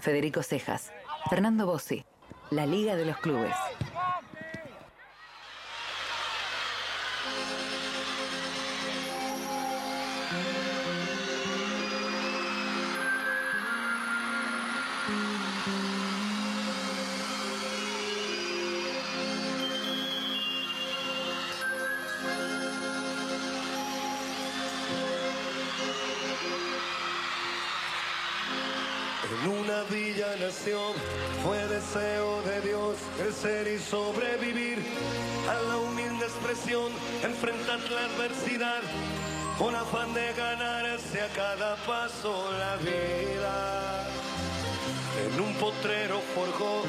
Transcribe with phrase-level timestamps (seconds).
[0.00, 0.92] Federico Cejas,
[1.28, 2.04] Fernando Bossi,
[2.50, 3.54] La Liga de los Clubes.
[33.90, 34.78] Sobrevivir
[35.48, 36.92] a la humilde expresión,
[37.22, 38.82] enfrentar la adversidad
[39.58, 44.06] con afán de ganarse a cada paso la vida.
[45.24, 46.82] En un potrero forjó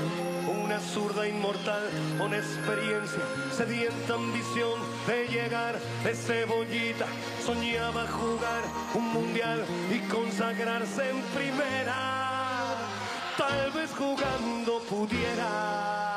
[0.62, 3.24] una zurda inmortal con experiencia,
[3.56, 7.06] sedienta ambición de llegar de cebollita.
[7.46, 12.76] Soñaba jugar un mundial y consagrarse en primera.
[13.38, 16.09] Tal vez jugando pudiera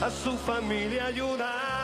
[0.00, 1.79] a su familia ayudar.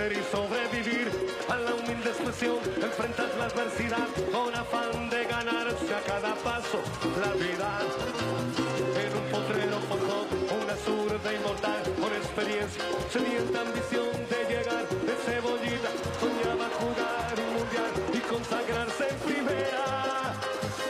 [0.00, 1.10] Y sobrevivir
[1.50, 6.80] a la humilde expresión, enfrentar la adversidad con afán de ganarse a cada paso
[7.20, 7.78] la vida.
[8.96, 10.26] En un potrero forjó
[10.56, 17.92] una zurda inmortal con experiencia, sedienta ambición de llegar de cebollita, soñaba jugar un mundial
[18.14, 20.32] y consagrarse en primera.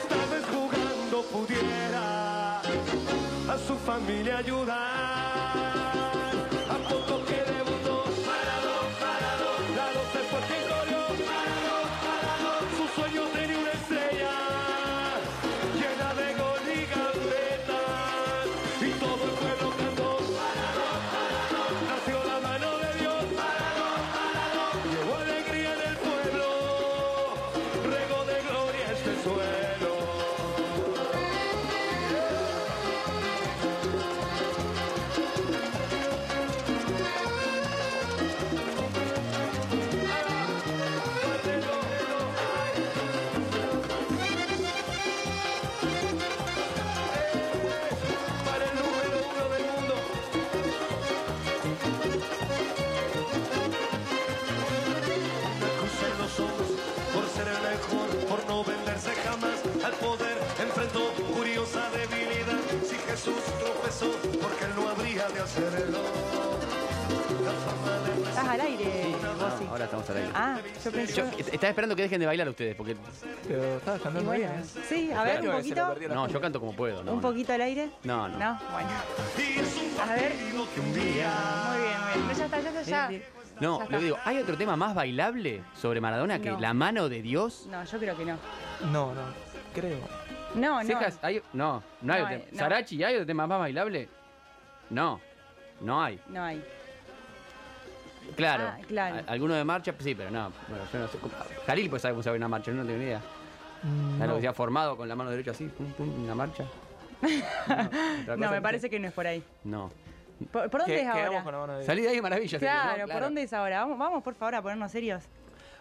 [0.08, 4.79] Tal vez jugando pudiera a su familia ayudar.
[68.50, 68.84] Al aire,
[69.40, 69.66] vos sí.
[69.70, 70.28] Ahora estamos al aire.
[70.34, 71.14] Ah, yo pensé.
[71.14, 72.96] Yo estaba esperando que dejen de bailar ustedes, porque.
[73.46, 74.82] Pero estabas cantando bueno, bien, ¿eh?
[74.88, 75.94] sí, a ver, un poquito.
[76.14, 77.12] No, yo canto como puedo, ¿no?
[77.12, 77.90] Un poquito al aire.
[78.04, 78.38] No, no.
[78.38, 78.88] No, bueno.
[80.02, 80.32] A ver.
[80.34, 81.26] Muy bien, muy bien.
[82.28, 83.10] Pero ya está, ya está, ya.
[83.60, 86.60] No, lo digo, ¿hay otro tema más bailable sobre Maradona que No.
[86.60, 87.66] la mano de Dios?
[87.70, 88.38] No, yo creo que no.
[88.90, 89.20] No, no,
[89.74, 89.98] creo.
[90.54, 90.86] No, no.
[90.86, 92.52] Cejas, hay- no, no hay No otro hay- tema.
[92.52, 92.58] no.
[92.58, 94.08] ¿Sarachi, ¿hay otro tema más bailable?
[94.88, 95.20] No,
[95.82, 96.18] no hay.
[96.28, 96.64] No hay.
[98.36, 98.64] Claro.
[98.68, 99.24] Ah, claro.
[99.26, 99.94] ¿Alguno de marcha?
[99.98, 100.52] Sí, pero no.
[100.68, 101.18] Bueno, yo no sé.
[101.66, 103.20] Jalil pues sabe cómo se una marcha, yo no tengo ni idea.
[103.82, 104.34] Mm, ¿Sabes lo No.
[104.36, 105.66] que se ha formado con la mano derecha así?
[105.66, 106.64] Pum, pum, una marcha.
[108.22, 109.42] ¿Otra No, me parece que no es por ahí.
[109.64, 109.90] No.
[110.52, 111.42] ¿Por, por dónde es ahora?
[111.42, 112.58] con la mano de- Salí de ahí, maravilla.
[112.58, 113.12] Claro, ¿no?
[113.12, 113.80] ¿por dónde es ahora?
[113.80, 115.24] Vamos, vamos, por favor, a ponernos serios.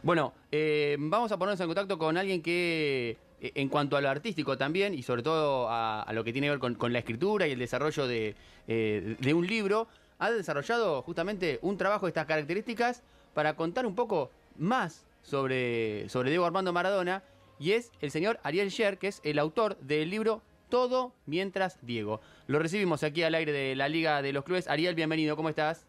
[0.04, 4.10] Bueno, eh, vamos a ponernos en contacto con alguien que, eh, en cuanto a lo
[4.10, 7.00] artístico también, y sobre todo a, a lo que tiene que ver con, con la
[7.00, 8.36] escritura y el desarrollo de,
[8.68, 9.88] eh, de un libro,
[10.20, 13.02] ha desarrollado justamente un trabajo de estas características
[13.34, 17.24] para contar un poco más sobre, sobre Diego Armando Maradona,
[17.58, 22.22] y es el señor Ariel Sher, que es el autor del libro Todo mientras Diego.
[22.48, 24.68] Lo recibimos aquí al aire de la Liga de los Clubes.
[24.68, 25.86] Ariel, bienvenido, ¿cómo estás?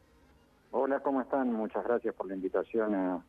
[0.73, 1.53] Hola, ¿cómo están?
[1.53, 3.25] Muchas gracias por la invitación a,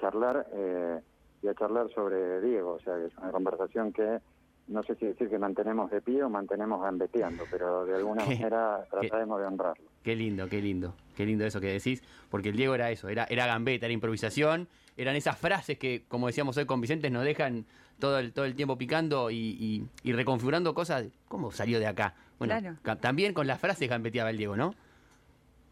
[0.00, 1.00] charlar eh,
[1.42, 2.72] y a charlar sobre Diego.
[2.72, 4.20] O sea, es una conversación que
[4.68, 8.36] no sé si decir que mantenemos de pie o mantenemos gambeteando, pero de alguna ¿Qué?
[8.36, 8.90] manera ¿Qué?
[9.08, 9.84] trataremos de honrarlo.
[10.02, 13.24] Qué lindo, qué lindo, qué lindo eso que decís, porque el Diego era eso, era,
[13.24, 17.64] era gambeta, era improvisación, eran esas frases que, como decíamos hoy con Vicente, nos dejan
[17.98, 21.06] todo el, todo el tiempo picando y, y- y reconfigurando cosas.
[21.28, 22.14] ¿Cómo salió de acá?
[22.38, 23.00] Bueno, Claro.
[23.00, 24.74] también con las frases gambeteaba el Diego, ¿no?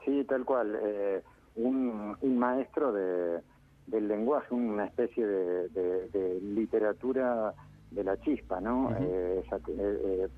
[0.04, 0.76] Sí, tal cual.
[0.82, 1.22] eh,
[1.56, 3.40] un, un maestro de,
[3.86, 7.54] del lenguaje, una especie de, de- de literatura
[7.90, 8.86] de la chispa, ¿no?
[8.86, 8.94] Ujú.
[9.00, 9.62] Eh, esa- eh,
[10.04, 10.28] eh,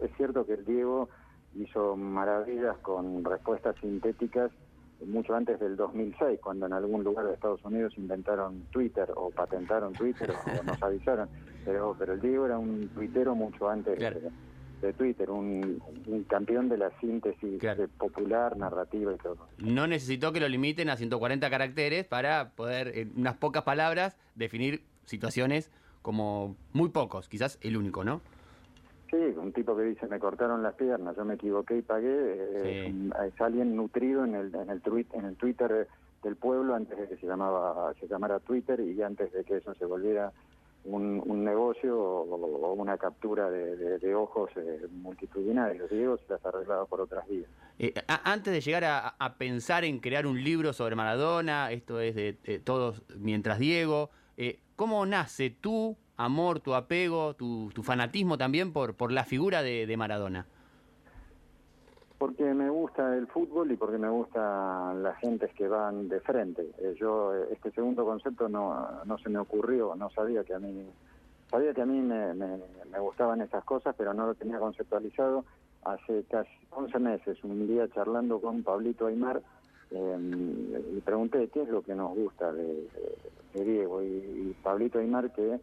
[0.00, 1.08] es cierto que el Diego
[1.54, 4.50] hizo maravillas con respuestas sintéticas
[5.06, 9.92] mucho antes del 2006, cuando en algún lugar de Estados Unidos inventaron Twitter o patentaron
[9.92, 11.28] Twitter o nos avisaron.
[11.64, 14.18] Pero, pero el Diego era un tuitero mucho antes Claro.
[14.20, 14.30] de,
[14.80, 17.82] de Twitter, un, un campeón de la síntesis Claro.
[17.82, 19.48] de popular, narrativa y todo.
[19.58, 24.82] No necesitó que lo limiten a 140 caracteres para poder, en unas pocas palabras, definir
[25.04, 25.70] situaciones
[26.02, 28.20] como muy pocos, quizás el único, ¿no?
[29.10, 32.84] Sí, un tipo que dice me cortaron las piernas, yo me equivoqué y pagué, eh,
[32.92, 33.10] Sí.
[33.26, 34.82] es, alguien nutrido en el en el
[35.14, 35.88] en el Twitter
[36.22, 39.74] del pueblo antes de que se llamaba se llamara Twitter y antes de que eso
[39.74, 40.30] se volviera
[40.84, 45.90] un, un negocio o, o una captura de, de- de ojos eh, multitudinarios.
[45.90, 47.48] Diego se las arreglaba por otras vías.
[47.78, 47.94] Eh,
[48.24, 52.36] antes de llegar a, a pensar en crear un libro sobre Maradona, esto es de
[52.44, 58.94] eh, todos mientras Diego, eh, ¿cómo nace tu amor, tu apego, tu, fanatismo también por,
[58.94, 60.46] por la figura de, Maradona?
[62.16, 66.62] Porque me gusta el fútbol y porque me gustan las gentes que van de frente.
[66.78, 70.86] Eh, yo, eh, este segundo concepto no, se me ocurrió, no sabía que a mí,
[71.50, 72.58] sabía que a mí me, me,
[72.90, 75.44] me gustaban esas cosas, pero no lo tenía conceptualizado.
[75.84, 79.42] Hace casi 11 meses, un día charlando con Pablito Aymar,
[79.90, 82.88] le pregunté qué es lo que nos gusta de,
[83.54, 84.02] de Diego.
[84.02, 85.60] Y, y Pablito Aymar que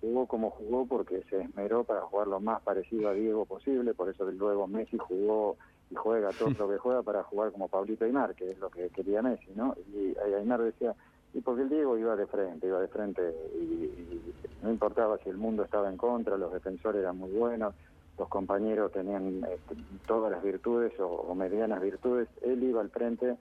[0.00, 4.08] jugó como jugó porque se esmeró para jugar lo más parecido a Diego posible, por
[4.08, 5.56] eso luego Messi jugó
[5.90, 8.88] y juega todo lo que juega para jugar como Pablito Aymar, que es lo que
[8.90, 9.74] quería Messi, ¿no?
[9.92, 10.94] Y Aymar decía,
[11.34, 13.22] y porque el Diego iba de frente, iba de frente
[13.54, 17.74] y, y no importaba si el mundo estaba en contra, los defensores eran muy buenos,
[18.18, 19.76] los compañeros tenían este,
[20.06, 23.36] todas las virtudes o, o medianas virtudes, él iba al frente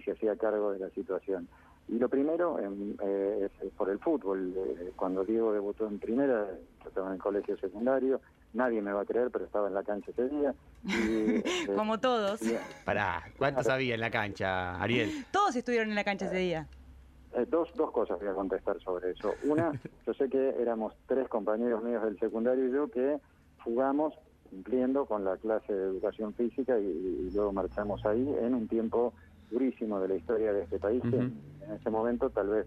[0.00, 1.48] y se hacía cargo de la situación.
[1.88, 4.54] Y lo primero em, eh, es, por el fútbol.
[4.56, 6.46] Eh, cuando Diego debutó en primera,
[6.82, 8.20] yo estaba en el colegio secundario,
[8.52, 10.54] nadie me va a creer, pero estaba en la cancha ese día.
[10.84, 12.40] Y, este, Como todos.
[12.42, 15.26] y, Pará, ¿cuánto sabía en la cancha, Ariel?
[15.32, 16.68] Todos estuvieron en la cancha ese día.
[17.34, 19.34] Eh, dos, dos cosas voy a contestar sobre eso.
[19.44, 19.72] Una,
[20.06, 23.18] yo sé que éramos tres compañeros míos del secundario y yo que
[23.64, 24.14] jugamos
[24.48, 29.12] cumpliendo con la clase de educación física y, y luego marchamos ahí en un tiempo
[29.50, 31.02] durísimo de la historia de este país.
[31.02, 31.32] que Ujú.
[31.66, 32.66] En ese momento tal vez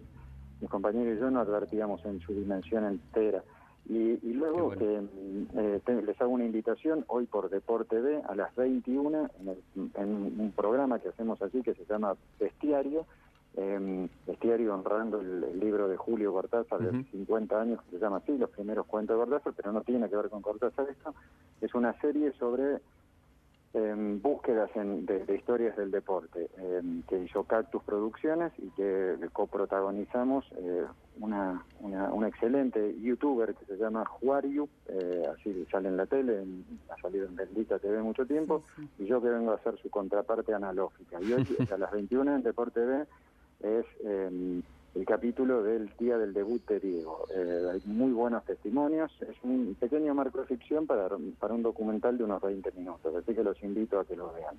[0.61, 3.43] mis compañeros y yo no advertíamos en su dimensión entera.
[3.85, 5.01] Y, y luego que
[5.57, 9.63] eh, te- les hago una invitación hoy por Deporte B a las 21 en, el-
[9.95, 13.05] en un programa que hacemos así que se llama Bestiario,
[13.57, 17.03] eh, Bestiario honrando el, el libro de Julio Cortázar de Ujú.
[17.11, 20.15] 50 años que se llama así, los primeros cuentos de Cortázar, pero no tiene que
[20.15, 21.13] ver con Cortázar esto,
[21.59, 22.79] es una serie sobre
[23.73, 29.15] em, búsquedas en- de, de historias del deporte em, que hizo Cactus Producciones y que
[29.33, 30.85] coprotagonizamos eh,
[31.19, 36.41] una, una, una excelente youtuber que se llama Juariu, eh, así sale en la tele,
[36.43, 38.63] en- ha salido en Bendita TV mucho tiempo,
[38.99, 41.19] y yo que vengo a hacer su contraparte analógica.
[41.21, 41.43] Y hoy
[41.73, 43.05] a las 21 en Deporte B
[43.61, 44.61] es em,
[44.95, 47.25] el capítulo del día del debut de Diego.
[47.35, 51.07] Eh, hay muy buenos testimonios, es un pequeño marco de ficción para,
[51.39, 54.55] para un documental de unos 20 minutos, así que los invito a que lo vean.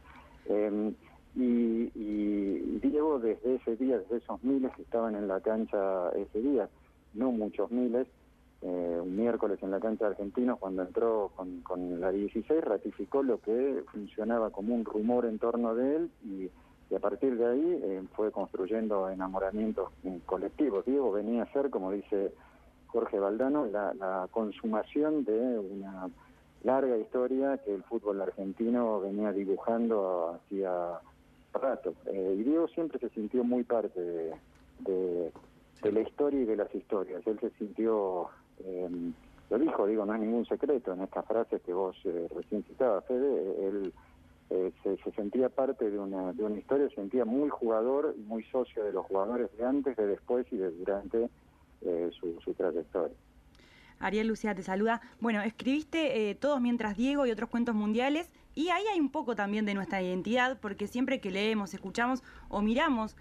[0.47, 0.93] Eh,
[1.37, 6.41] y, y Diego desde ese día, desde esos miles que estaban en la cancha ese
[6.41, 6.69] día,
[7.15, 8.07] no muchos miles,
[8.63, 13.23] eh, un miércoles en la cancha de Argentinos, cuando entró con, con la 16, ratificó
[13.23, 16.51] lo que funcionaba como un rumor en torno de él y,
[16.95, 20.85] y a partir de ahí eh, fue construyendo enamoramientos mm, colectivos.
[20.85, 22.33] Diego venía a ser, como dice
[22.87, 26.09] Jorge Valdano, la, la consumación de una
[26.63, 31.01] larga historia que el fútbol argentino venía dibujando hacía
[31.53, 31.95] rato.
[32.07, 34.01] Eh, y Diego siempre se sintió muy parte
[34.85, 35.33] de
[35.83, 37.27] la historia y de las historias.
[37.27, 38.29] Él se sintió,
[38.65, 38.89] eh,
[39.51, 43.05] lo dijo, digo, no es ningún secreto en estas frases que vos eh, recién citabas,
[43.07, 43.93] Fede, él
[44.51, 48.85] eh, se, se sentía parte de una, historia, se sentía muy jugador y muy socio
[48.85, 51.31] de los jugadores de antes, de después y de durante
[51.81, 53.17] eh, su, trayectoria.
[54.01, 55.01] Ariel Lucía te saluda.
[55.21, 59.35] Bueno, escribiste eh, Todos mientras Diego y otros cuentos mundiales y ahí hay un poco
[59.35, 63.17] también de nuestra identidad porque siempre que leemos, escuchamos o miramos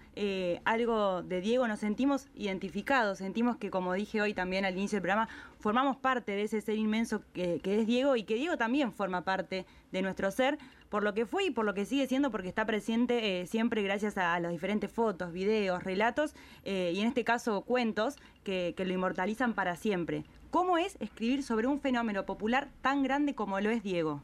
[0.64, 5.02] algo de Diego nos sentimos identificados, sentimos que como dije hoy también al inicio del
[5.02, 5.28] programa,
[5.58, 9.66] formamos parte de ese ser inmenso que es Diego y que Diego también forma parte
[9.90, 10.58] de nuestro ser
[10.94, 13.82] por lo que fue y por lo que sigue siendo porque está presente eh, siempre
[13.82, 18.74] gracias a, a las diferentes fotos, videos, relatos eh, y en este caso cuentos que,
[18.76, 20.22] que lo inmortalizan para siempre.
[20.52, 24.22] ¿Cómo es escribir sobre un fenómeno popular tan grande como lo es Diego?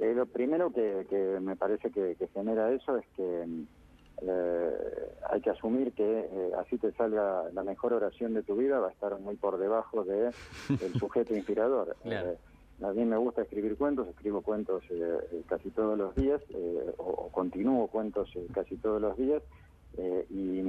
[0.00, 3.66] Eh, lo primero que, que me parece que, que genera eso es que mm,
[4.22, 4.72] eh,
[5.30, 8.88] hay que asumir que eh, así te salga la mejor oración de tu vida va
[8.88, 10.32] a estar muy por debajo de
[10.80, 11.94] del sujeto inspirador.
[12.02, 12.36] Claro.
[12.82, 16.92] A mí me gusta escribir cuentos, escribo cuentos eh, eh, casi todos los días, eh,
[16.98, 19.42] o, continúo cuentos eh, casi todos los días,
[19.96, 20.60] eh, y,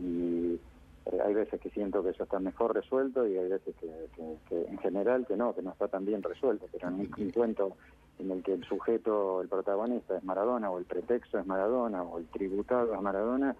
[0.00, 0.60] y,
[1.06, 4.78] eh, hay veces que siento que eso está mejor resuelto y hay veces que, en
[4.78, 7.76] general que no, que no está tan bien resuelto, pero en un, un cuento
[8.20, 12.18] en el que el sujeto, el protagonista es Maradona, o el pretexto es Maradona, o
[12.18, 13.56] el tributado es Maradona,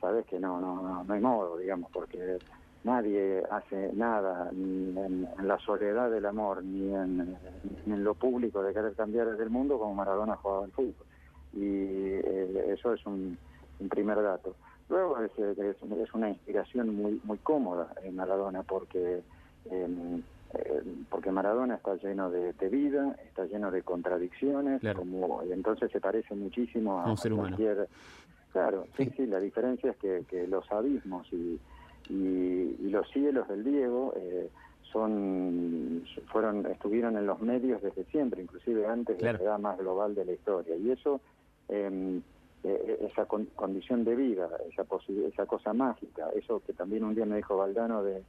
[0.00, 2.38] sabes que no, no, no, no hay modo, digamos, porque
[2.84, 7.36] nadie hace nada, ni en, en la soledad del amor, ni en,
[7.86, 11.06] ni en lo público de querer cambiar el mundo como Maradona jugaba al fútbol.
[11.52, 13.36] Y eh, eso es un,
[13.80, 14.54] un primer dato.
[14.88, 19.22] Luego es, es, es una inspiración muy muy cómoda en Maradona porque
[19.70, 20.22] eh,
[21.08, 25.00] porque Maradona está lleno de, de vida, está lleno de contradicciones, Claro.
[25.00, 27.56] como entonces se parece muchísimo a, un ser humano.
[27.56, 27.88] cualquier
[28.52, 31.60] Claro, sí, sí, la diferencia es que, que los abismos y,
[32.10, 34.50] y, y los cielos del Diego eh,
[34.92, 39.38] son fueron estuvieron en los medios desde siempre, inclusive antes Claro.
[39.38, 40.74] de la edad más global de la historia.
[40.76, 41.20] Y eso,
[41.68, 42.20] eh,
[42.64, 47.14] eh, esa con- condición de vida, esa, posi- esa cosa mágica, eso que también un
[47.14, 48.24] día me dijo Valdano de,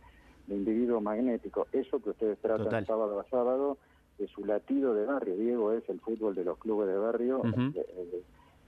[0.48, 2.86] de individuo magnético, eso que ustedes tratan Total.
[2.86, 3.78] sábado a sábado,
[4.18, 5.36] de su latido de barrio.
[5.36, 7.42] Diego es el fútbol de los clubes de barrio.
[7.46, 8.22] Eh, eh,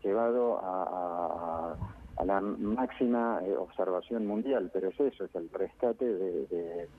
[0.04, 1.78] llevado a, a-
[2.18, 6.90] a la máxima eh, observación mundial, pero es eso, es el rescate de, de-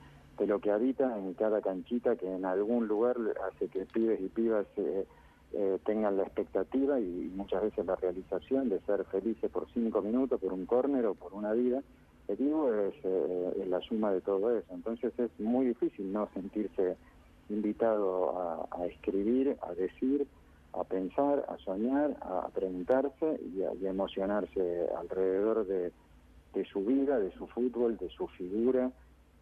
[0.47, 3.15] lo que habita en cada canchita que en algún lugar
[3.47, 5.05] hace que pibes y pibas eh,
[5.53, 10.41] eh, tengan la expectativa y muchas veces la realización de ser felices por cinco minutos,
[10.41, 11.81] por un córner o por una vida.
[12.27, 16.97] El digo es, eh, la suma de todo eso, entonces es muy difícil no sentirse
[17.49, 20.27] invitado a, a escribir, a decir,
[20.79, 25.91] a pensar, a soñar, a preguntarse y a, emocionarse alrededor de,
[26.71, 28.91] su vida, de su fútbol, de su figura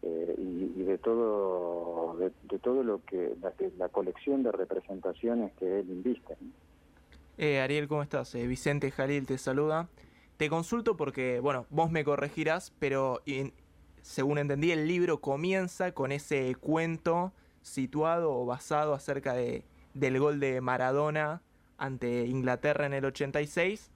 [0.01, 5.89] eh, y, de todo de, todo lo que la, la colección de representaciones que él
[5.89, 6.35] inviste.
[7.37, 8.35] Eh, Ariel, ¿cómo estás?
[8.35, 9.89] Eh, Vicente Jalil te saluda.
[10.37, 13.21] Te consulto porque, bueno, vos me corregirás, pero
[14.01, 19.63] según entendí, el libro comienza con ese cuento situado o basado acerca de,
[19.93, 21.41] del gol de Maradona
[21.77, 23.91] ante Inglaterra en el 86,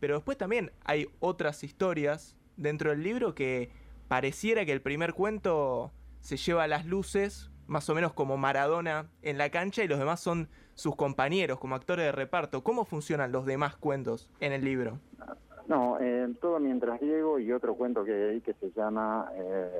[0.00, 3.70] pero después también hay otras historias dentro del libro que
[4.08, 9.10] pareciera que el primer cuento se lleva a las luces, más o menos como Maradona
[9.22, 12.62] en la cancha, y los demás son sus compañeros como actores de reparto.
[12.62, 15.00] ¿Cómo funcionan los demás cuentos en el libro?
[15.68, 19.70] No, eh, todo mientras Diego y otro cuento que hay que se llama, eh,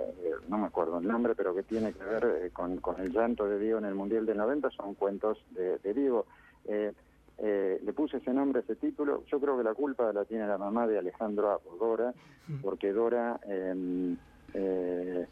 [0.49, 3.49] no me acuerdo el nombre, pero que tiene que ver eh, con, con el llanto
[3.49, 6.26] de Diego en el Mundial del 90, son cuentos de, de Diego.
[6.66, 6.92] Eh,
[7.38, 9.25] eh, le puse ese nombre, ese título.
[9.30, 12.12] Yo creo que la culpa la tiene la mamá de Alejandro Apo, Dora,
[12.62, 14.16] porque Dora eh,
[14.54, 15.26] eh,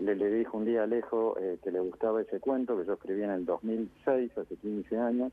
[0.00, 2.94] le, le dijo un día a Alejo eh, que le gustaba ese cuento que yo
[2.94, 5.32] escribí en el 2006, hace 15 años,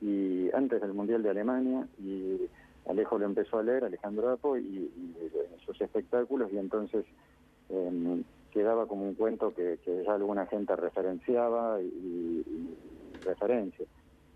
[0.00, 2.48] y antes del Mundial de Alemania, y
[2.88, 4.90] Alejo lo empezó a leer, Alejandro Apo, y,
[5.64, 7.04] sus espectáculos, y entonces
[7.70, 12.44] eh, quedaba como un cuento que, ya alguna gente referenciaba y,
[13.22, 13.84] referencia.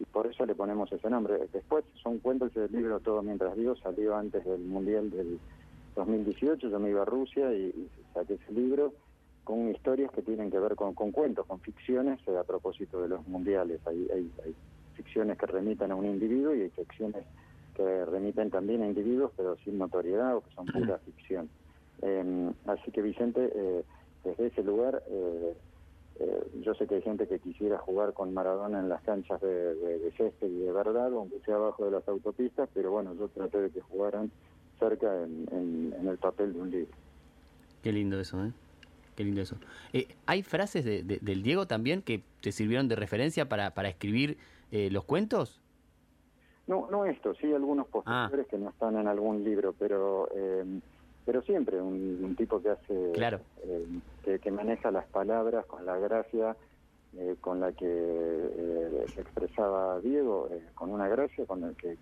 [0.01, 1.39] Y por eso le ponemos ese nombre.
[1.53, 5.39] Después son cuentos del libro Todo Mientras Digo, salió antes del Mundial del
[5.95, 8.93] 2018, yo me iba a Rusia y, y saqué ese libro
[9.45, 13.09] con historias que tienen que ver con, con cuentos, con ficciones eh, a propósito de
[13.09, 13.81] los mundiales.
[13.87, 14.55] Hay, hay, hay
[14.95, 17.25] ficciones que remitan a un individuo y hay ficciones
[17.75, 21.49] que remiten también a individuos, pero sin notoriedad o que son pura ficción.
[22.03, 23.85] Eh, así que Vicente, eh,
[24.25, 25.55] desde ese lugar, eh,
[26.21, 29.75] eh, yo sé que hay gente que quisiera jugar con Maradona en las canchas de,
[29.75, 33.29] de, de césped y de verdad, aunque sea abajo de las autopistas, pero bueno, yo
[33.29, 34.31] traté de que jugaran
[34.79, 36.93] cerca en, en- en el papel de un libro.
[37.83, 38.53] Qué lindo eso, ¿eh?
[39.17, 39.57] Qué lindo eso.
[39.93, 43.89] Eh, ¿Hay frases de- de- del Diego también que te sirvieron de referencia para, para
[43.89, 44.39] escribir
[44.71, 45.60] eh, los cuentos?
[46.67, 50.81] No, no esto, sí algunos posteriores que no están en algún libro, pero eh,
[51.25, 53.41] pero siempre un, un tipo que hace, Claro.
[53.65, 53.87] eh,
[54.23, 56.57] que, que maneja las palabras con la gracia
[57.17, 61.97] eh, con la que eh, se expresaba Diego, eh, con una gracia con la que,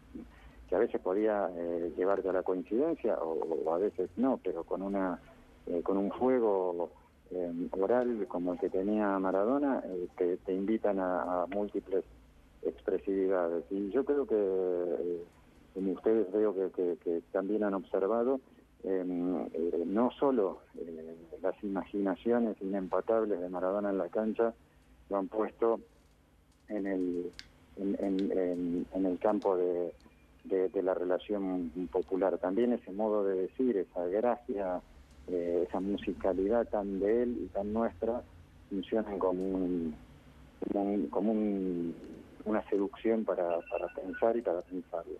[0.68, 4.64] que a veces podía eh, llevarte a la coincidencia o, o a veces no, pero
[4.64, 5.18] con una
[5.66, 6.90] eh, con un fuego
[7.30, 12.04] eh, oral como el que tenía Maradona, eh, te, te invitan a, a múltiples
[12.62, 13.64] expresividades.
[13.70, 15.24] Y yo creo que, eh,
[15.74, 18.40] como ustedes veo que, también han observado,
[18.84, 19.04] eh,
[19.54, 24.54] eh, no solo eh, las imaginaciones inempatables de Maradona en la cancha
[25.08, 25.80] lo han puesto
[26.68, 27.32] en el,
[27.76, 29.94] en, en- en- en el campo de,
[30.82, 32.38] la relación popular.
[32.38, 34.82] También ese modo de decir, esa gracia,
[35.26, 38.24] esa musicalidad tan de él y tan nuestra,
[38.70, 39.96] funcionan como un,
[40.72, 42.17] como, un- como un-
[42.48, 43.58] una seducción para,
[43.94, 45.14] pensar y para pensarlo.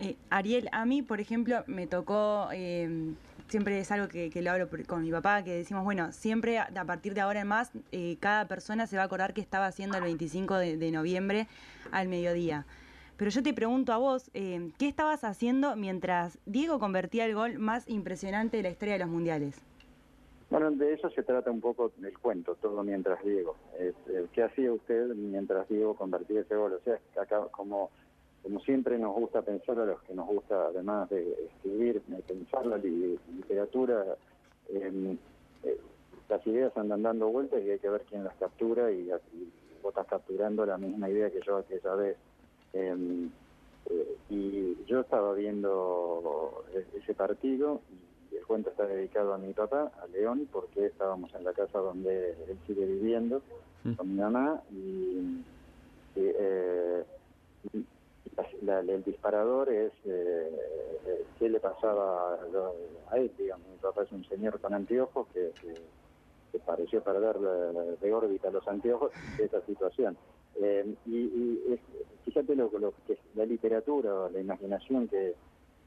[0.00, 3.14] Eh, Ariel, a mí, por ejemplo, me tocó, eh,
[3.48, 6.84] siempre es algo que, que lo hablo con mi papá, que decimos, bueno, siempre a
[6.86, 9.96] partir de ahora en más, eh, cada persona se va a acordar qué estaba haciendo
[9.96, 11.48] el 25 de, de noviembre
[11.90, 12.64] al mediodía.
[13.18, 17.58] Pero yo te pregunto a vos, eh, ¿qué estabas haciendo mientras Diego convertía el gol
[17.58, 19.56] más impresionante de la historia de los mundiales?
[20.50, 23.54] Bueno, de eso se trata un poco el cuento, todo mientras Diego.
[24.32, 26.72] ¿Qué hacía usted mientras Diego convertía ese gol?
[26.72, 27.90] O sea, acá, como,
[28.64, 32.78] siempre nos gusta pensar, a los que nos gusta, además de escribir, de pensar la
[32.78, 34.16] li- literatura,
[34.70, 35.16] eh,
[35.64, 35.78] eh,
[36.30, 39.52] las ideas andan dando vueltas y hay que ver quién las captura y, y
[39.82, 42.16] vos estás capturando la misma idea que yo aquella vez.
[42.72, 43.28] Eh,
[43.90, 46.64] eh, y yo estaba viendo
[46.94, 47.80] ese partido
[48.30, 51.78] y el cuento está dedicado a mi papá, a León, porque estábamos en la casa
[51.78, 53.42] donde él sigue viviendo
[53.84, 53.92] Mm.
[53.94, 55.44] con mi mamá y,
[56.16, 57.04] y, eh,
[57.72, 57.86] y
[58.62, 60.50] la- la- el disparador es eh,
[61.06, 62.34] eh, qué le pasaba
[63.10, 63.66] a, él, digamos.
[63.68, 65.98] Mi papá es un señor con anteojos que, que-
[66.50, 67.38] que pareció perder
[68.00, 70.16] de, órbita los anteojos de esa situación.
[70.60, 71.80] Eh, y y es-
[72.24, 75.36] fíjate lo, lo que es la literatura, o la imaginación que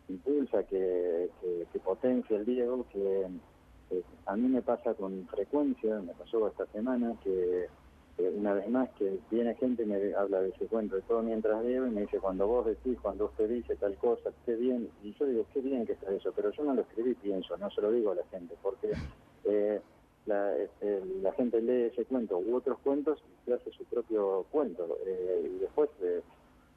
[0.09, 1.29] impulsa, que,
[1.71, 3.27] que, potencia el Diego, que
[3.91, 7.65] eh, a mí me pasa con frecuencia, me pasó esta semana, que
[8.17, 11.21] eh, una vez más que viene gente y me habla de ese cuento de todo
[11.21, 14.89] mientras Diego y me dice, cuando vos decís, cuando usted dice tal cosa, qué bien,
[15.03, 17.69] y yo digo, qué bien que está eso, pero yo no lo escribí, pienso, no
[17.71, 18.91] se lo digo a la gente, porque...
[19.45, 19.81] eh,
[20.25, 24.97] la, este, la gente lee ese cuento u otros cuentos y hace su propio cuento.
[25.05, 26.21] eh, y después, eh,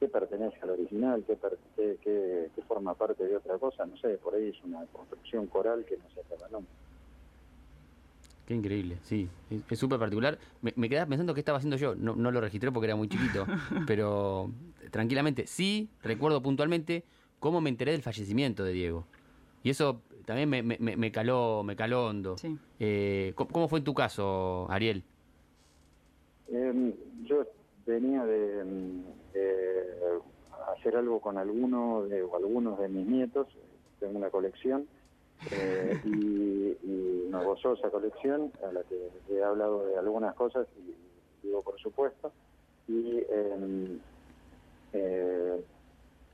[0.01, 1.25] ¿qué pertenece al original?
[1.27, 3.87] ¿Qué, per- qué, qué- qué forma parte de otra cosa?
[3.87, 6.69] No sé, por ahí es una construcción coral que no se acaba nunca.
[8.47, 9.27] Qué increíble, sí.
[9.71, 10.39] Es súper particular.
[10.61, 11.95] Me, me quedaba pensando qué estaba haciendo yo.
[11.95, 13.47] No, no lo registré porque era muy chiquito.
[13.87, 14.51] pero
[14.91, 17.04] tranquilamente, sí recuerdo puntualmente
[17.41, 19.07] cómo me enteré del fallecimiento de Diego.
[19.63, 22.37] Y eso también me, me- me- me caló, me caló hondo.
[22.37, 22.59] Sí.
[22.80, 25.02] Eh, ¿cómo, cómo fue en tu caso, Ariel?
[26.52, 27.47] Eh, yo
[27.87, 28.63] venía de,
[29.34, 30.20] de
[30.76, 33.49] hacer algo con alguno de, o algunos de mis nietos,
[34.00, 34.86] tengo una colección,
[35.50, 40.94] eh, y, y una gozosa colección a la que he hablado de algunas cosas, y
[41.47, 42.32] digo por supuesto,
[42.88, 43.99] y em,
[44.92, 45.64] eh,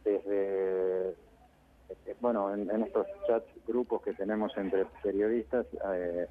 [0.04, 1.14] desde, eh,
[2.20, 6.26] bueno, en, en estos chats, grupos que tenemos entre periodistas, eh,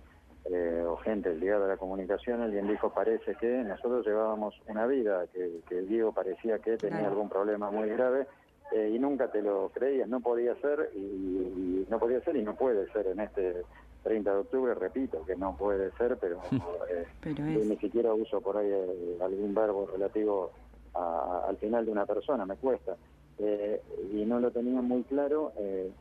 [0.52, 5.28] eh, o gente ligada a la comunicación, alguien dijo, parece que nosotros llevábamos una vida,
[5.28, 7.12] que, que Diego parecía que tenía Claro.
[7.12, 8.28] algún problema muy grave
[8.72, 12.44] eh, y nunca te lo creías, no podía ser y, y no podía ser y
[12.44, 13.64] no puede ser en este
[14.04, 16.40] 30 de octubre, repito, que no puede ser, pero
[16.90, 17.66] eh, Pero yo es...
[17.66, 20.52] ni siquiera uso por ahí eh, algún verbo relativo
[20.94, 22.96] a- a- al final de una persona, me cuesta.
[23.38, 23.82] Eh,
[24.12, 25.54] y no lo tenía muy claro.
[25.58, 25.92] eh,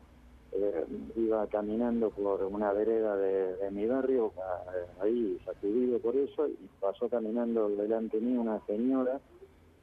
[0.51, 0.85] eh,
[1.15, 6.69] iba caminando por una vereda de, de mi barrio, a- ahí sacudido por eso, y
[6.79, 9.19] pasó caminando delante mío una señora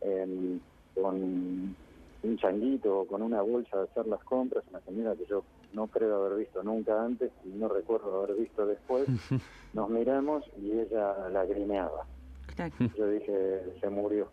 [0.01, 0.61] em,
[0.95, 1.15] con
[2.23, 5.87] un changuito o con una bolsa de hacer las compras, una señora que yo no
[5.89, 9.07] creo haber visto nunca antes y no recuerdo haber visto después.
[9.73, 12.07] Nos miramos y ella lagrimeaba.
[12.55, 14.31] claro, Yo dije, se murió.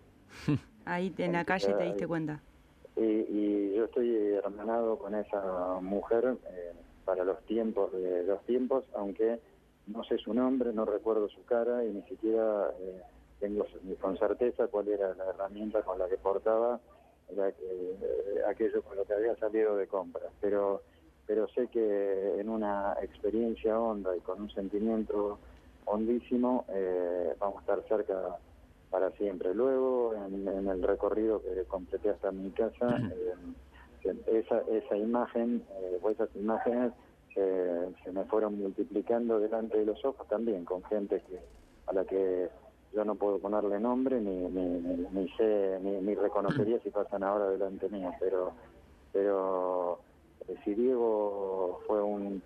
[0.86, 2.42] ahí en la calle te diste cuenta.
[2.96, 6.74] Y, y yo estoy hermanado con esa mujer eh,
[7.06, 9.40] para los tiempos de los tiempos, aunque
[9.88, 13.02] no sé su nombre, no recuerdo su cara y ni siquiera eh,
[13.40, 13.66] tengo
[14.00, 16.80] con certeza cuál era la herramienta con la que portaba
[17.36, 20.32] la eh, aquello con lo que había salido de compras.
[20.40, 20.84] Pero,
[21.26, 25.40] pero sé que en una experiencia honda y con un sentimiento
[25.86, 28.38] hondísimo eh, vamos a estar cerca
[28.94, 29.56] para siempre.
[29.56, 35.98] Luego, en, en el recorrido que completé hasta mi casa, eh, esa, esa imagen, eh,
[36.00, 36.94] o esas imágenes
[37.36, 41.40] eh, se me fueron multiplicando delante de los ojos también, con gente que
[41.88, 42.52] a la que
[42.94, 47.24] yo no puedo ponerle nombre ni, ni, ni, ni sé, ni, ni reconocería si pasan
[47.24, 48.52] ahora delante mío, pero,
[49.12, 50.02] pero
[50.48, 52.44] eh, si Diego fue un,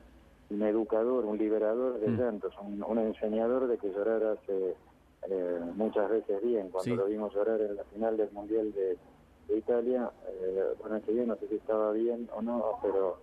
[0.49, 2.17] un educador, un liberador de Mm.
[2.17, 4.77] llantos, un, un enseñador de que llorar hace
[5.29, 6.69] eh, muchas veces bien.
[6.69, 6.95] Cuando Sí.
[6.95, 8.97] lo vimos llorar en la final del Mundial de,
[9.47, 13.19] de Italia, eh, bueno, ese día no sé si estaba bien o no, pero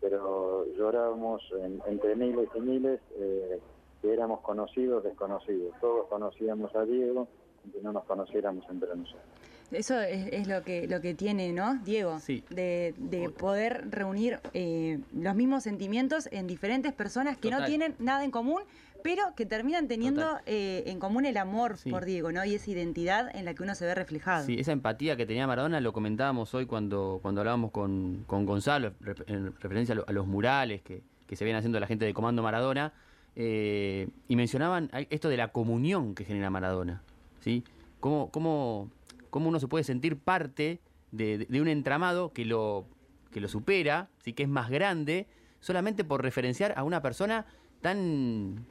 [0.00, 3.58] pero llorábamos en- entre miles y miles eh,
[4.00, 5.74] que éramos conocidos, desconocidos.
[5.80, 7.26] Todos conocíamos a Diego,
[7.64, 9.24] aunque no nos conociéramos entre nosotros.
[9.72, 12.20] Eso es, es lo que lo que tiene, ¿no, Diego?
[12.20, 12.44] Sí.
[12.48, 18.22] De, de poder reunir eh, los mismos sentimientos en diferentes personas que no tienen nada
[18.24, 18.62] en común,
[19.02, 21.90] pero que terminan teniendo eh, en común el amor Sí.
[21.90, 22.44] por Diego, ¿no?
[22.44, 24.44] Y esa identidad en la que uno se ve reflejado.
[24.44, 28.92] Sí, esa empatía que tenía Maradona lo comentábamos hoy cuando, cuando hablábamos con, con Gonzalo
[29.26, 32.14] en referencia a, lo- a los murales que, que se vienen haciendo la gente de
[32.14, 32.92] Comando Maradona
[33.36, 37.02] eh, y mencionaban esto de la comunión que genera Maradona,
[37.40, 37.62] ¿sí?
[38.00, 38.90] Cómo, cómo,
[39.30, 40.80] cómo uno se puede sentir parte
[41.12, 42.84] de, de- de un entramado que lo,
[43.30, 44.32] que lo supera, ¿sí?
[44.32, 45.26] que es más grande,
[45.60, 47.46] solamente por referenciar a una persona
[47.80, 48.64] tan,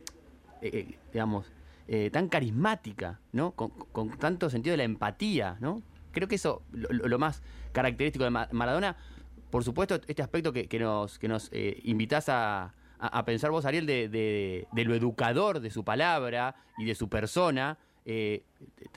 [0.62, 1.52] eh, eh, digamos,
[1.88, 3.52] eh, tan carismática, ¿no?
[3.52, 3.72] Con,
[4.17, 5.82] tanto sentido de la empatía, ¿no?
[6.12, 7.41] Creo que eso lo, más
[7.72, 8.98] característico de Ma- Maradona,
[9.50, 11.50] por supuesto, este aspecto que, nos, que nos
[11.84, 16.86] invitás a, a- pensar vos, Ariel, de, de- de lo educador de su palabra y
[16.86, 17.78] de su persona,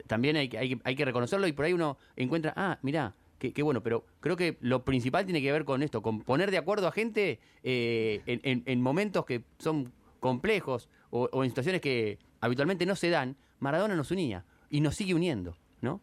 [0.07, 3.63] también hay, hay, hay que reconocerlo y por ahí uno encuentra, ah, mirá, qué, qué
[3.63, 6.89] bueno, pero creo que lo principal tiene que ver con esto, con poner de acuerdo
[6.89, 12.87] a gente en, en- en momentos que son complejos o, o en situaciones que habitualmente
[12.87, 16.01] no se dan, Maradona nos unía y nos sigue uniendo, ¿no?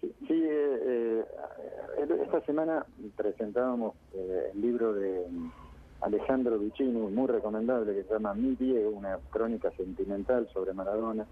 [0.00, 1.24] Sí, eh,
[1.98, 2.84] eh, esta semana
[3.16, 5.50] presentábamos eh, el libro de mm,
[6.02, 11.26] Alejandro Vicini, muy recomendable, que se llama Mi Diego, una crónica sentimental sobre Maradona.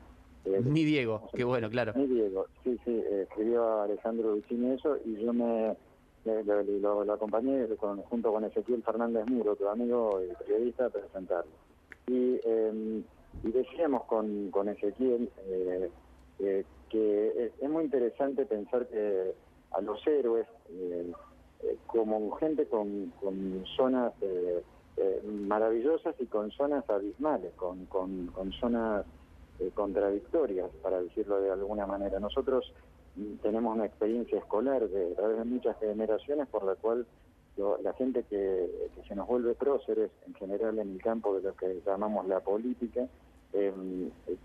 [0.44, 1.92] Eh, Mi Diego, qué bueno, claro.
[1.94, 5.76] Mi Diego, sí, sí, eh, escribió Alejandro Vicini eso y yo me
[6.24, 10.90] lo, lo- lo acompañé con- junto con Ezequiel Fernández Muro, tu amigo y periodista, a
[10.90, 11.52] presentarlo.
[12.08, 13.02] Y, eh,
[13.42, 15.90] y decíamos con, con Ezequiel eh,
[16.38, 19.34] eh, que es, muy interesante pensar que
[19.72, 21.12] a los héroes, eh,
[21.62, 24.12] eh, como gente con, con zonas
[25.24, 29.04] maravillosas y con zonas abismales, con, con, con zonas
[29.74, 32.20] contradictorias, para decirlo de alguna manera.
[32.20, 32.72] Nosotros
[33.16, 37.06] mm, tenemos una experiencia escolar de, través de muchas generaciones por la cual
[37.82, 41.56] la gente que, que se nos vuelve próceres, en general en el campo de lo
[41.56, 43.08] que llamamos la política,
[43.52, 43.72] eh,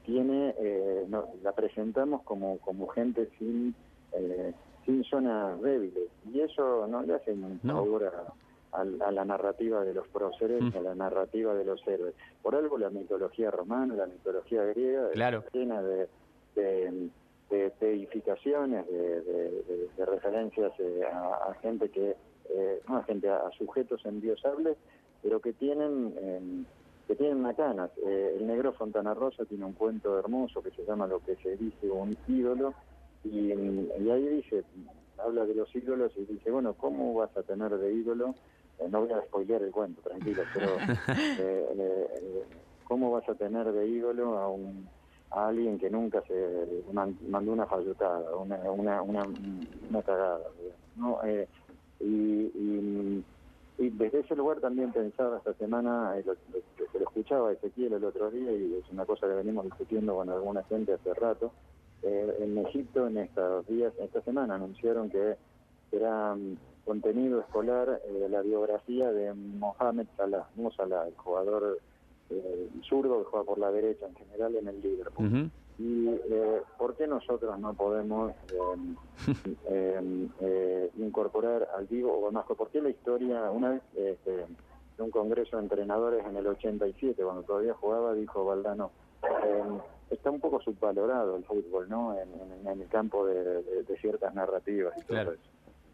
[0.06, 3.76] tiene, eh, no- la presentamos como, como gente sin,
[4.14, 4.54] eh,
[4.86, 6.08] sin zonas débiles.
[6.32, 8.34] Y eso no le hace un favor a,
[8.78, 10.78] a- a la narrativa de los próceres, Mm.
[10.78, 12.16] a la narrativa de los héroes.
[12.42, 15.44] Por algo la mitología romana, la mitología griega, Claro.
[15.52, 16.08] llena de,
[16.56, 17.10] de,
[17.50, 22.16] de- de edificaciones, de, de- de- de referencias eh, a, a gente que,
[22.50, 24.78] eh, no a gente, a, a sujetos endiosables,
[25.22, 26.66] pero que tienen...
[27.12, 27.92] que tienen macanas.
[28.06, 31.58] Eh, el negro Fontana Rosa tiene un cuento hermoso que se llama Lo que se
[31.58, 32.74] dice un ídolo,
[33.26, 34.64] y, y ahí dice,
[35.18, 38.36] habla de los ídolos y dice, bueno, ¿cómo vas a tener de ídolo?
[38.80, 40.78] Eh, no voy a spoilear el cuento, tranquilo, pero
[41.38, 42.44] eh, eh,
[42.86, 44.90] ¿cómo vas a tener de ídolo a un
[45.34, 50.40] a alguien que nunca se man- mandó una fallotada, una, una, una, una cagada?
[50.96, 51.22] ¿no?
[51.26, 51.48] Eh,
[52.00, 53.26] y, y,
[53.82, 56.60] y desde ese lugar también pensaba esta semana, eh, lo, lo-
[56.94, 60.64] lo escuchaba Ezequiel el otro día y es una cosa que venimos discutiendo con alguna
[60.66, 61.52] gente hace rato.
[62.04, 65.36] Eh, en Egipto en estos días, esta semana anunciaron que
[65.92, 71.80] era mm, contenido escolar eh, la biografía de Mohamed Salah, Mo Salah, el jugador
[72.30, 75.28] eh, zurdo que juega por la derecha en general en el Liverpool.
[75.84, 78.96] Y eh, ¿por qué nosotros no podemos eh,
[79.68, 84.58] eh, eh, incorporar al vivo, o más, por qué la historia, una vez este, en
[85.00, 88.92] un congreso de entrenadores en el 87, cuando todavía jugaba, dijo Valdano,
[89.24, 89.64] eh,
[90.12, 92.16] está un poco subvalorado el fútbol, ¿no?
[92.20, 95.50] En, en- en el campo de, de- de ciertas narrativas y todo eso.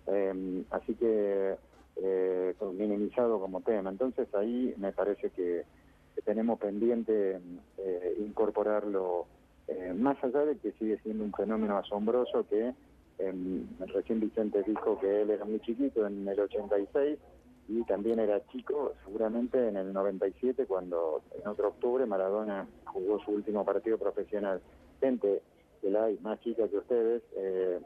[0.07, 1.55] Eh, así que
[1.97, 3.89] eh, minimizado como tema.
[3.89, 5.65] Entonces ahí me parece que,
[6.15, 7.39] que tenemos pendiente
[7.77, 9.27] eh, incorporarlo,
[9.67, 12.73] eh, más allá de que sigue siendo un fenómeno asombroso que
[13.19, 17.17] eh, recién Vicente dijo que él era muy chiquito en el 86
[17.69, 23.31] y también era chico seguramente en el 97 cuando en otro octubre Maradona jugó su
[23.31, 24.61] último partido profesional.
[25.01, 25.41] Gente
[25.81, 27.79] que la hay más chica que ustedes, eh,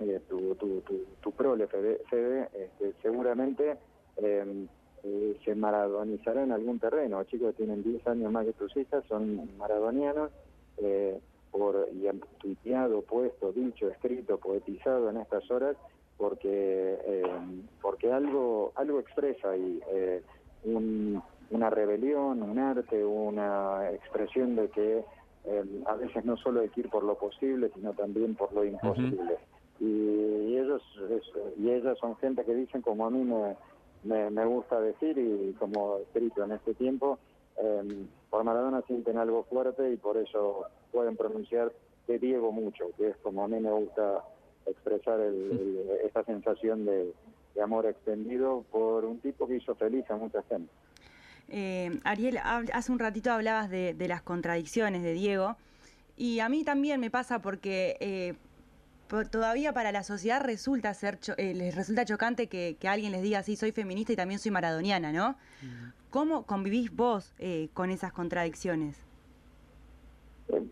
[0.00, 3.76] eh, tu, tu, tu, tu prole, Fede, este, seguramente
[4.16, 4.66] eh,
[5.04, 7.22] eh, se maradonizará en algún terreno.
[7.24, 10.30] Chicos tienen 10 años más que tus hijas son maradonianos,
[10.78, 15.76] eh, por, y han tuiteado, puesto, dicho, escrito, poetizado en estas horas,
[16.16, 20.22] porque eh, porque algo algo expresa ahí, eh,
[20.64, 25.04] un- una rebelión, un arte, una expresión de que
[25.44, 28.64] eh, a veces no solo hay que ir por lo posible, sino también por lo
[28.64, 29.38] imposible.
[29.80, 33.56] y, y ellos es- y ellas son gente que dicen como a mí me,
[34.04, 37.18] me, me gusta decir y como he escrito en este tiempo,
[37.58, 41.72] eh, por Maradona sienten algo fuerte y por eso pueden pronunciar
[42.06, 44.24] de Diego mucho, que es como a mí me gusta
[44.66, 47.12] expresar el- el- esa sensación de,
[47.62, 50.70] amor extendido por un tipo que hizo feliz a mucha gente.
[51.50, 55.56] Eh, Ariel, hace un ratito hablabas de, las contradicciones de Diego
[56.16, 58.34] y a mí también me pasa porque eh,
[59.30, 63.22] todavía para la sociedad resulta ser cho- eh, les resulta chocante que, que alguien les
[63.22, 65.36] diga sí soy feminista y también soy maradoniana, ¿no?
[66.10, 68.96] ¿Cómo convivís vos eh, con esas contradicciones?
[70.48, 70.62] Eh,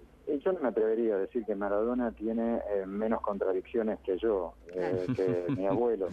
[0.45, 5.07] yo no me atrevería a decir que Maradona tiene eh, menos contradicciones que yo, eh,
[5.17, 6.09] que mi abuelo.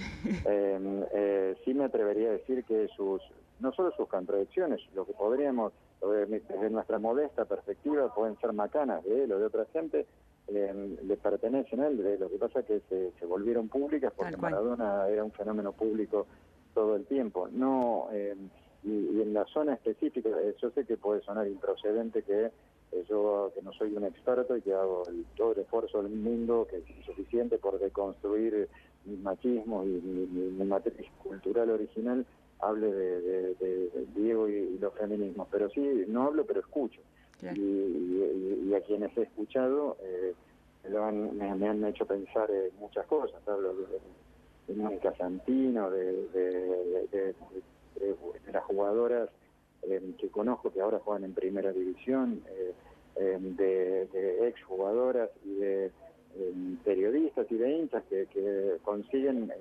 [0.45, 3.21] Eh, eh, sí me atrevería a decir que sus,
[3.59, 9.23] no solo sus contradicciones, lo que podríamos, desde nuestra modesta perspectiva, pueden ser macanas de
[9.25, 10.05] él o de otra gente,
[10.47, 11.97] eh, le pertenecen a él.
[11.97, 14.31] De- Lo que pasa es que se, se volvieron públicas porque.
[14.41, 16.27] Maradona era un fenómeno público
[16.73, 17.47] todo el tiempo.
[17.49, 18.35] No, eh,
[18.83, 22.51] y, y en la zona específica, eh, yo sé que puede sonar improcedente que
[22.91, 26.13] eh, yo que no soy un experto y que hago el- todo el esfuerzo del
[26.13, 28.69] mundo que es insuficiente por deconstruir
[29.03, 32.25] mi machismo y mi, mi- mi matriz cultural original,
[32.59, 35.47] hable de, de- de- de Diego y, y los feminismos.
[35.51, 37.01] Pero sí, no hablo, pero escucho.
[37.41, 40.33] Y, y- y a quienes he escuchado eh,
[40.89, 43.41] lo han- me, han hecho pensar en muchas cosas.
[43.47, 43.85] Hablo de,
[44.67, 47.35] de Mónica Santino, de, de,
[48.51, 49.29] las jugadoras
[49.83, 52.73] eh, que conozco que ahora juegan en primera división, eh,
[53.17, 59.51] eh, de, exjugadoras y de eh, periodistas y de hinchas que, que consiguen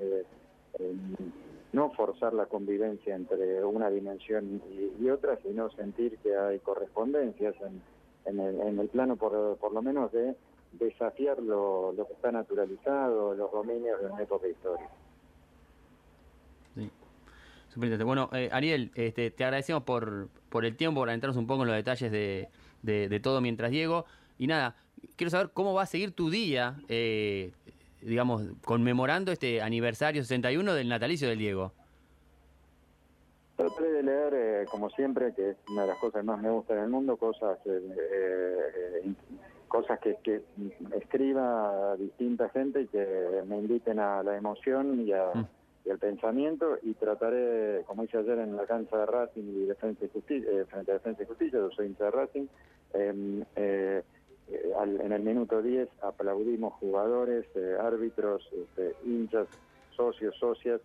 [1.76, 7.54] no forzar la convivencia entre una dimensión y, y otra, sino sentir que hay correspondencias
[8.24, 9.32] en, el, plano, por,
[9.72, 10.34] lo menos, de
[10.72, 14.90] desafiar lo, que está naturalizado, los dominios de una época histórica.
[16.74, 16.90] Sí.
[18.04, 20.30] Bueno, eh, Ariel, este, te agradecemos por,
[20.64, 22.48] el tiempo, por adentrarnos un poco en los detalles de,
[22.82, 24.06] de- de todo mientras Diego.
[24.38, 24.76] Y nada,
[25.16, 27.52] quiero saber cómo va a seguir tu día, eh,
[28.06, 31.72] digamos, conmemorando este aniversario 61 del natalicio del Diego.
[33.56, 36.50] Trataré de leer, eh, como siempre, que es una de las cosas que más me
[36.50, 39.16] gustan en el mundo, cosas eh, eh, in-
[39.68, 40.42] cosas que, que
[40.96, 45.46] escriba a distinta gente y que me inviten a la emoción y, a- Mm.
[45.86, 50.04] y al pensamiento y trataré, como hice ayer en la cancha de Racing y Defensa
[50.04, 52.46] y Justicia, eh, frente a Defensa y Justicia, yo soy hincha de Racing,
[52.94, 53.44] em,
[54.50, 59.48] eh, al- en el minuto 10 aplaudimos jugadores, eh, árbitros, este, hinchas,
[59.96, 60.80] socios, socias,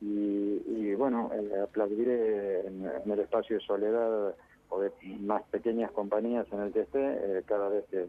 [0.00, 4.34] y, y, bueno, eh, aplaudiré en, el espacio de soledad
[4.68, 7.00] o de más pequeñas compañías en el que esté,
[7.38, 8.06] eh, cada vez que,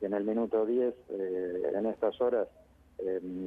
[0.00, 2.48] que en el minuto 10, eh, en estas horas,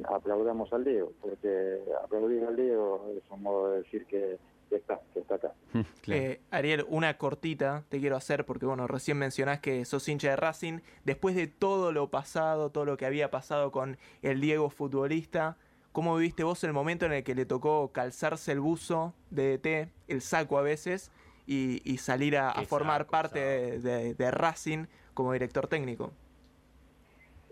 [0.04, 5.00] aplaudamos al Diego, porque aplaudir al Diego es un modo de decir que, que está,
[5.14, 5.52] que está acá.
[6.02, 6.22] Claro.
[6.22, 10.36] Eh, Ariel, una cortita te quiero hacer porque, bueno, recién mencionás que sos hincha de
[10.36, 10.80] Racing.
[11.04, 15.56] Después de todo lo pasado, todo lo que había pasado con el Diego futbolista,
[15.92, 19.90] ¿cómo viviste vos el momento en el que le tocó calzarse el buzo de DT,
[20.08, 21.10] el saco a veces,
[21.46, 26.12] y, y salir a, formar saco, parte de, de- de Racing como director técnico?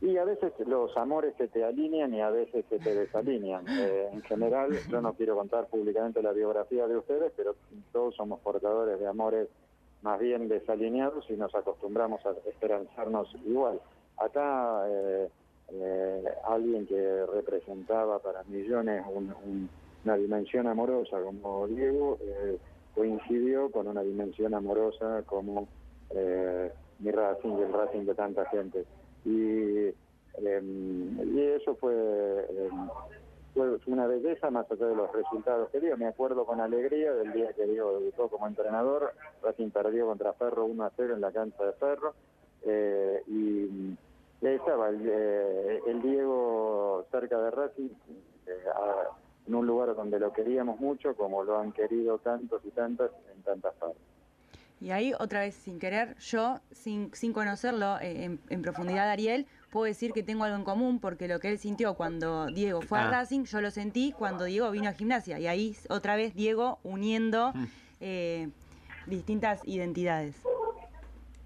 [0.02, 3.64] Y a veces los amores se te alinean y a veces se te desalinean.
[3.80, 7.56] Eh, en general, yo no quiero contar públicamente la biografía de ustedes, pero
[7.92, 9.48] todos somos portadores de amores
[10.02, 13.80] más bien desalineados y nos acostumbramos a esperanzarnos igual.
[14.18, 15.28] Acá eh,
[15.72, 19.70] eh, alguien que representaba para millones un- un-
[20.04, 22.58] una dimensión amorosa como Diego eh,
[22.94, 25.66] coincidió con una dimensión amorosa como
[26.10, 28.84] eh, mi Racing y el Racing de tanta gente.
[29.26, 29.92] Y,
[30.38, 31.92] em, y eso fue,
[32.48, 32.88] em,
[33.54, 35.96] fue una belleza más allá de los resultados que dio.
[35.96, 39.12] Me acuerdo con alegría del día que Diego debutó como entrenador.
[39.42, 42.14] Racing perdió contra Ferro 1 a 0 en la cancha de Ferro.
[42.68, 43.96] eh, y
[44.46, 47.90] ahí estaba el, eh, el Diego cerca de Racing,
[48.46, 48.64] eh,
[49.46, 53.42] en un lugar donde lo queríamos mucho, como lo han querido tantos y tantas en
[53.42, 54.15] tantas partes.
[54.80, 59.46] Y ahí, otra vez, sin querer, yo, sin, sin conocerlo eh, en, en profundidad, Ariel,
[59.70, 62.98] puedo decir que tengo algo en común, porque lo que él sintió cuando Diego fue
[62.98, 63.10] a Ah.
[63.10, 65.38] Racing, yo lo sentí cuando Diego vino a gimnasia.
[65.38, 67.64] Y ahí, otra vez, Diego uniendo Mm.
[68.00, 68.48] eh,
[69.06, 70.36] distintas identidades.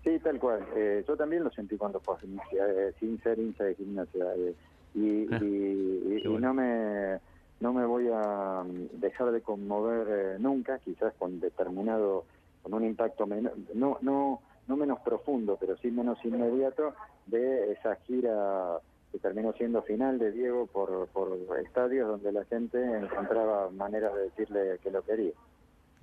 [0.02, 0.66] Sí, tal cual.
[0.74, 4.24] Eh, yo también lo sentí cuando fue a gimnasia, eh, sin ser hincha de gimnasia.
[4.36, 4.54] eh,
[4.94, 6.48] y, Ah, y- y- qué y bueno.
[6.48, 7.20] no me
[7.60, 12.24] no me voy a mm, dejar de conmover eh, nunca, quizás con determinado,
[12.62, 16.94] con un impacto menor, no, no, no menos profundo, pero sí menos inmediato,
[17.26, 18.78] de esa gira
[19.12, 24.22] que terminó siendo final de Diego por, por estadios donde la gente encontraba maneras de
[24.22, 25.32] decirle que lo quería.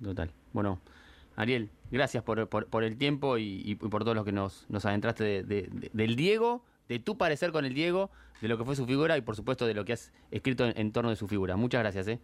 [0.02, 0.30] Total.
[0.52, 0.78] Bueno,
[1.36, 4.84] Ariel, gracias por, por, por el tiempo y, y por todo lo que nos, nos
[4.84, 8.64] adentraste de- de- de- del Diego de tu parecer con el Diego, de lo que
[8.64, 11.16] fue su figura y por supuesto de lo que has escrito en, en torno de
[11.16, 11.54] su figura.
[11.56, 12.08] Muchas gracias.
[12.08, 12.18] ¿eh?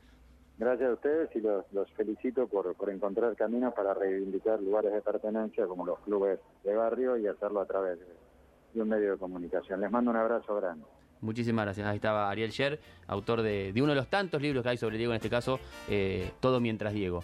[0.57, 1.65] Gracias a ustedes y los,
[1.97, 7.17] felicito por, por encontrar caminos para reivindicar lugares de pertenencia como los clubes de barrio
[7.17, 8.07] y hacerlo a través de,
[8.75, 9.81] de un medio de comunicación.
[9.81, 10.85] Les mando un abrazo grande.
[11.21, 11.87] Muchísimas gracias.
[11.87, 14.99] Ahí estaba Ariel Sher, autor de, de uno de los tantos libros que hay sobre
[14.99, 17.23] Diego, en este caso, eh, Todo mientras Diego.